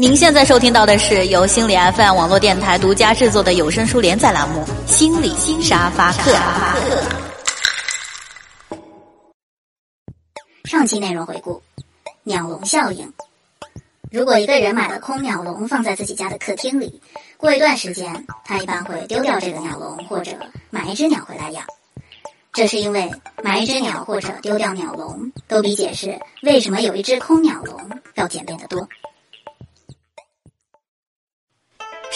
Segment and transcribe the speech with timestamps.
[0.00, 6.30] 您现在收听到的是由心理 FM 网络电台独家制作的有声书连载栏目《心理新沙发客》。
[10.62, 11.60] 上期内容回顾：
[12.22, 13.12] 鸟笼效应。
[14.12, 17.02] 如果一个人买了空鸟笼放在自己家的客厅里，
[17.36, 20.30] 过一段时间，他一般会丢掉这个鸟笼，或者
[20.70, 21.64] 买一只鸟回来养。
[22.52, 23.10] 这是因为
[23.42, 27.76] 买一只鸟或者丢掉鸟笼，都比解释为什么有一只空鸟笼
[28.14, 28.88] 要简便得多。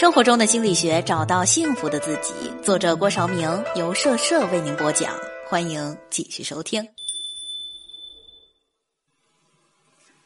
[0.02, 2.34] 生活中的心理学，找到幸福的自己。
[2.60, 5.14] 作者郭绍明，由社社为您播讲。
[5.46, 6.84] 欢迎继续收听。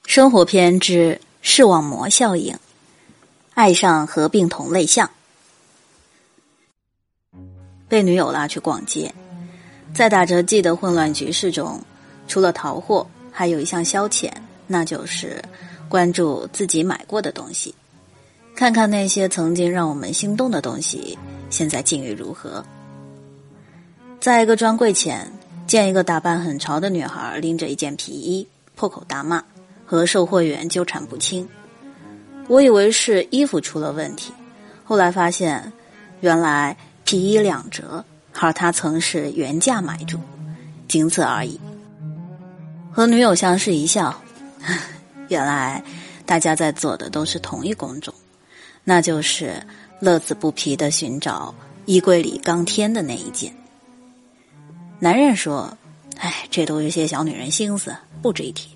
[0.07, 2.59] 生活篇之视网膜效应，
[3.52, 5.11] 爱上合并同类项。
[7.87, 9.15] 被女友拉去逛街，
[9.93, 11.79] 在打折季的混乱局势中，
[12.27, 14.33] 除了淘货，还有一项消遣，
[14.66, 15.45] 那就是
[15.87, 17.74] 关注自己买过的东西。
[18.56, 21.18] 看看那些曾经让我们心动的东西，
[21.51, 22.65] 现在境遇如何？
[24.18, 25.30] 在一个专柜前，
[25.66, 29.45] 见一个打扮很潮的女孩拎着一件皮衣，破口大骂，
[29.84, 31.46] 和售货员纠缠不清。
[32.49, 34.32] 我以为是衣服出了问题，
[34.84, 35.71] 后来发现，
[36.21, 38.02] 原来皮衣两折，
[38.40, 40.18] 而她曾是原价买主，
[40.88, 41.60] 仅此而已。
[42.90, 44.18] 和女友相视一笑，
[45.29, 45.84] 原来
[46.24, 48.15] 大家在做的都是同一工种。
[48.88, 49.60] 那就是
[49.98, 51.52] 乐此不疲的寻找
[51.87, 53.52] 衣柜里刚添的那一件。
[55.01, 55.76] 男人说
[56.16, 58.70] ：“哎，这都是些小女人心思，不值一提。”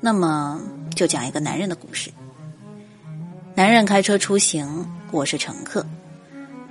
[0.00, 0.60] 那么
[0.94, 2.12] 就讲一个男人的故事。
[3.56, 5.84] 男人开车出行，我是乘客。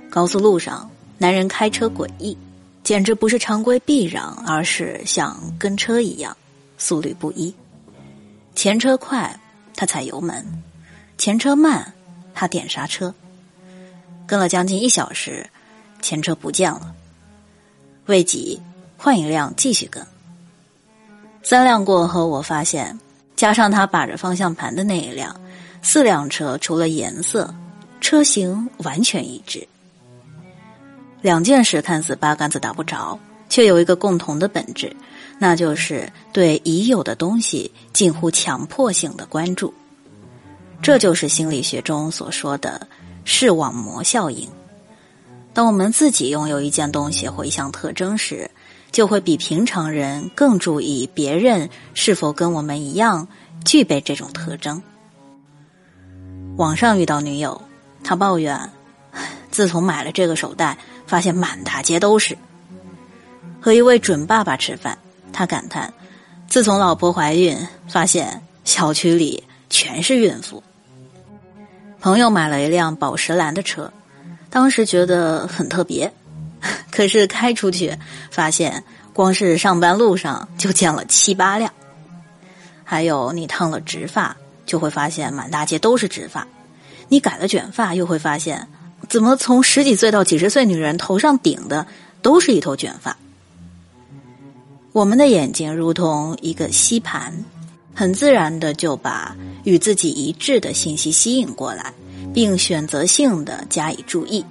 [0.08, 2.34] 高速路上，男人开车诡异，
[2.82, 6.34] 简直不是常规避让，而是像跟车一样，
[6.78, 7.54] 速率不一。
[8.54, 9.38] 前车快，
[9.74, 10.42] 他踩油门；
[11.18, 11.92] 前车慢。
[12.36, 13.12] 他点刹车，
[14.26, 15.48] 跟了将近一小时，
[16.02, 16.94] 前车不见了。
[18.04, 18.60] 未急，
[18.98, 20.06] 换一辆继续跟。
[21.42, 22.96] 三辆过后，我发现
[23.34, 25.34] 加上他把着方向盘的那一辆，
[25.80, 27.52] 四辆车除了颜色、
[28.02, 29.66] 车型完全一致。
[31.22, 33.18] 两件事看似八竿子打不着，
[33.48, 34.94] 却有一个共同的本质，
[35.38, 39.72] 那就是对已有的东西近乎强迫性的关注。
[40.82, 42.86] 这就是心理学中所说的
[43.24, 44.48] 视网膜效应。
[45.52, 48.50] 当我们自己拥有一件东西或一项特征时，
[48.92, 53.26] 就会比平常人更注意别人是否跟我们一样
[53.64, 54.82] 具备这种特征。
[56.56, 57.60] 网上遇到女友，
[58.04, 58.70] 他抱怨，
[59.50, 62.36] 自从买了这个手袋，发现满大街都是。
[63.60, 64.96] 和一位准爸爸吃饭，
[65.32, 65.92] 他感叹，
[66.48, 69.42] 自从老婆怀孕，发现小区里
[69.76, 70.62] 全是孕妇。
[72.00, 73.92] 朋友买了一辆宝石蓝的车，
[74.48, 76.10] 当时觉得很特别，
[76.90, 77.94] 可是开出去
[78.30, 78.82] 发现，
[79.12, 81.70] 光是上班路上就见了七八辆。
[82.84, 84.34] 还有你烫了直发，
[84.64, 86.46] 就会发现满大街都是直发；
[87.08, 88.66] 你改了卷发，又会发现，
[89.10, 91.86] 怎么从十几岁到几十岁女人头上顶的
[92.22, 93.14] 都是一头卷发。
[94.92, 97.44] 我们的眼睛如同一个吸盘。
[97.98, 99.34] 很自然的就把
[99.64, 101.94] 与自己一致的信息吸引过来，
[102.34, 104.44] 并选择性的加以注意，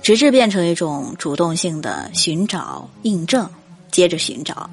[0.00, 3.46] 直至变成一种主动性的寻找、印证，
[3.92, 4.70] 接着寻找，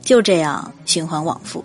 [0.00, 1.62] 就这样循环往复。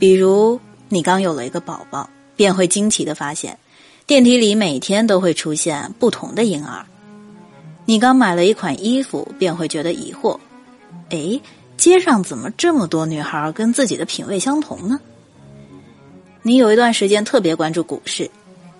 [0.00, 0.58] 比如，
[0.88, 3.56] 你刚有了一个宝宝，便会惊奇的发现，
[4.04, 6.84] 电梯里每天都会出现不同的婴儿；
[7.84, 10.36] 你刚买了一款衣服，便会觉得疑惑，
[11.10, 11.40] 哎。
[11.78, 15.00] 街上怎么这么多女孩跟自己的品味相同呢？
[16.42, 18.28] 你有一段时间特别关注股市，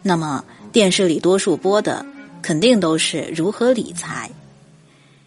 [0.03, 2.05] 那么电视里多数播的
[2.43, 4.29] 肯定都是如何理财。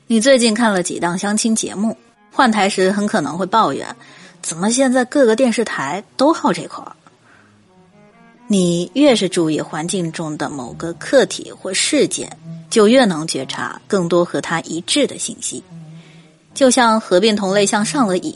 [0.08, 1.96] 你最近看了几档相亲节目，
[2.30, 3.96] 换台时很可能会抱怨，
[4.42, 6.92] 怎么现在各个电视台都好这口儿？
[8.48, 12.38] 你越是注意环境中的某个客体或事件，
[12.70, 15.64] 就越能觉察更多和它一致的信息。
[16.54, 18.34] 就像合并同类项上了瘾，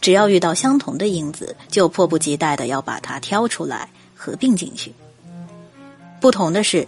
[0.00, 4.92] 只要遇到相同的因子，就迫不及待的要把它挑出来合并进去。
[6.20, 6.86] 不同的是，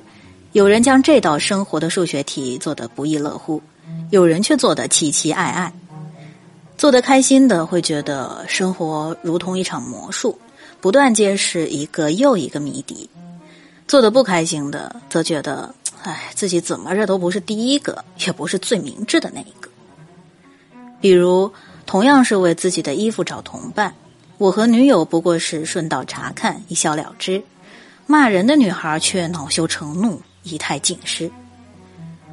[0.53, 3.61] 有人将这道生活的数学题做得不亦乐乎，
[4.11, 5.73] 有人却做得凄凄爱爱。
[6.79, 10.39] 做得开心的会觉得生活如同一场魔术，
[10.81, 13.09] 不断揭示一个又一个谜底；
[13.89, 19.69] 做得不开心的则觉得，哎，自己怎么着都不是第一个，也不是最明智的那一个。
[21.01, 21.53] 比如，
[21.85, 23.95] 同样是为自己的衣服找同伴，
[24.39, 27.41] 我和女友不过是顺道查看，一笑了之；
[28.07, 31.31] 骂人的女孩却恼羞成怒，仪态尽失。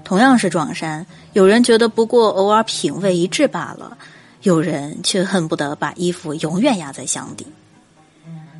[0.03, 3.97] 同样是撞衫，有人觉得不过偶尔品味一致罢了，
[4.41, 7.45] 有人却恨不得把衣服永远压在箱底。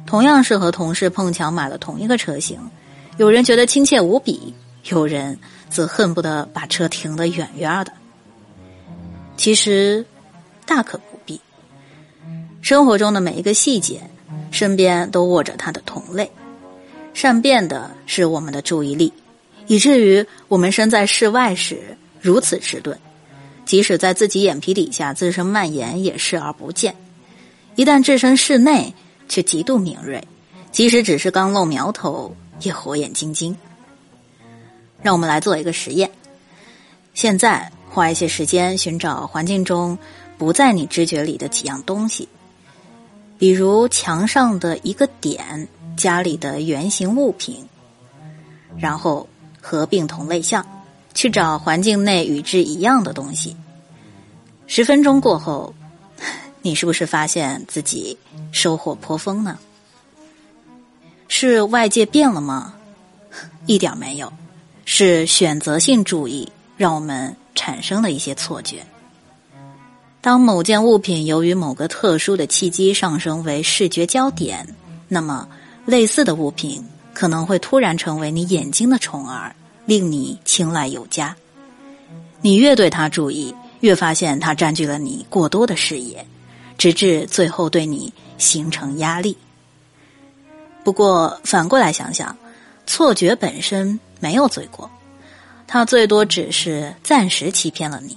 [0.06, 2.60] 同样是和同事碰巧买了同一个车型，
[3.18, 4.54] 有人觉得亲切无比，
[4.90, 5.40] 有人
[5.70, 7.92] 则恨不得把车停得远远的。
[9.36, 10.06] 其实，
[10.66, 11.40] 大可不必。
[12.62, 14.02] 生活中的每一个细节，
[14.52, 16.32] 身边都握着他的同类。
[17.14, 19.12] 善变的是我们的注意力，
[19.68, 22.98] 以至于我们身在室外时如此迟钝，
[23.66, 26.94] 即使在自己眼皮底下滋生蔓延也视而不见；
[27.76, 28.94] 一旦置身室内，
[29.28, 30.26] 却极度敏锐，
[30.72, 33.56] 即使只是刚露苗头，也火眼金睛。
[35.02, 36.10] 让我们来做一个实验，
[37.14, 39.96] 现在花一些时间寻找环境中
[40.36, 42.28] 不在你知觉里的几样东西。
[43.38, 47.64] 比如墙上的一个点，家里的圆形物品，
[48.80, 49.30] 然后
[49.62, 50.66] 合并同类项，
[51.14, 53.56] 去找环境内与之一样的东西。
[54.66, 55.72] 十分钟过后，
[56.64, 58.18] 你是不是发现自己
[58.52, 59.60] 收获颇丰呢？
[61.28, 62.74] 是外界变了吗？
[63.68, 64.34] 一点没有，
[64.84, 68.86] 是选择性注意让我们产生了一些错觉。
[70.22, 74.66] 当某件物品由于某个特殊的契机上升为视觉焦点，
[75.08, 75.48] 那么
[75.86, 76.84] 类似的物品
[77.14, 79.54] 可能会突然成为你眼睛的宠儿，
[79.86, 81.36] 令你青睐有加。
[82.42, 86.26] 你越对它注意，越发现它占据了你过多的视野，
[86.78, 89.38] 直至最后对你形成压力。
[90.86, 92.36] 不过反过来想想，
[92.88, 94.90] 错觉本身没有罪过，
[95.74, 98.16] 他最多只是暂时欺骗了你。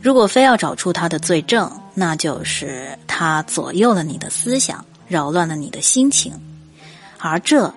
[0.00, 6.32] 如果非要找出他的罪证，那就是他左右了你的思想，扰乱了你的心情，
[7.18, 7.70] 而这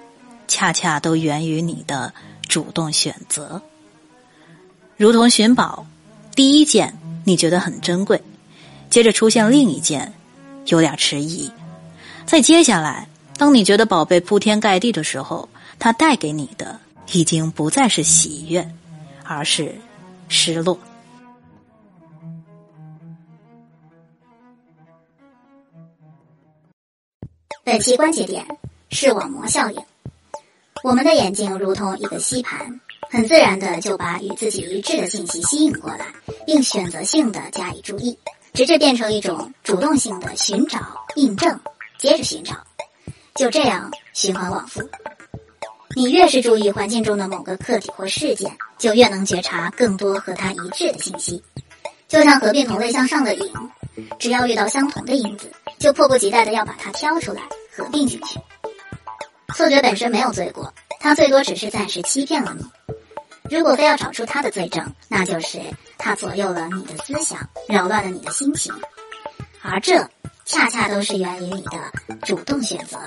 [0.48, 2.14] 恰恰都源于你的
[2.48, 3.62] 主动选择。
[4.96, 5.86] 如同寻宝，
[6.34, 8.24] 第一件你觉得很珍贵，
[8.90, 10.14] 接着出现另一件，
[10.68, 11.52] 有点迟疑，
[12.26, 16.80] 再接下来，当你觉得宝贝铺天盖地的时候，它带给你的
[17.12, 18.74] 已经不再是喜悦，
[19.24, 19.76] 而是
[20.30, 20.80] 失落。
[27.64, 28.46] 本期关节点：
[28.90, 29.82] 视网膜效应。
[30.84, 36.08] 我们的眼睛如同一个吸盘，很自然的就把与自己一致的信息吸引过来，
[36.46, 38.18] 并选择性的加以注意，
[38.54, 41.58] 直至变成一种主动性的寻找、印证，
[41.98, 42.56] 接着寻找，
[43.36, 44.82] 就这样循环往复。
[45.96, 51.44] 你越是注意环境中的某个客体或事件，就越能觉察更多和它一致的信息。
[52.08, 53.52] 就像合并同类向上的影，
[54.20, 55.52] 只要遇到相同的影子。
[55.80, 57.42] 就迫不及待的要把它挑出来
[57.76, 58.40] 合并进去。
[59.54, 62.66] 错觉本身没有罪过，它最多只是暂时欺骗了你。
[63.50, 65.60] 如果非要找出它的罪证，那就是
[65.98, 68.74] 它左右了你的思想，扰乱了你的心情，
[69.62, 70.10] 而这
[70.46, 72.98] 恰恰都是源于你的主动选择。